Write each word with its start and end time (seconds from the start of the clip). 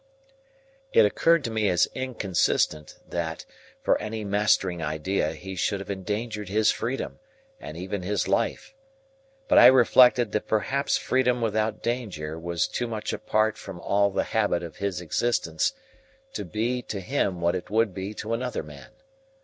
It 0.93 1.05
occurred 1.05 1.43
to 1.43 1.51
me 1.51 1.69
as 1.69 1.87
inconsistent, 1.93 2.95
that, 3.07 3.45
for 3.83 3.99
any 4.01 4.23
mastering 4.23 4.81
idea, 4.81 5.33
he 5.33 5.55
should 5.55 5.79
have 5.79 5.91
endangered 5.91 6.49
his 6.49 6.71
freedom, 6.71 7.19
and 7.59 7.77
even 7.77 8.01
his 8.01 8.27
life. 8.27 8.73
But 9.47 9.59
I 9.59 9.67
reflected 9.67 10.31
that 10.31 10.47
perhaps 10.47 10.97
freedom 10.97 11.39
without 11.39 11.83
danger 11.83 12.39
was 12.39 12.67
too 12.67 12.87
much 12.87 13.13
apart 13.13 13.59
from 13.59 13.79
all 13.79 14.09
the 14.09 14.23
habit 14.23 14.63
of 14.63 14.77
his 14.77 15.01
existence 15.01 15.71
to 16.33 16.45
be 16.45 16.81
to 16.81 16.99
him 16.99 17.39
what 17.39 17.53
it 17.53 17.69
would 17.69 17.93
be 17.93 18.15
to 18.15 18.33
another 18.33 18.63
man. 18.63 18.89